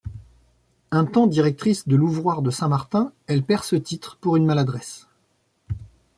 [0.89, 5.07] Un temps directrice de l'ouvroir de Saint-Martin, elle perd ce titre pour une maladresse.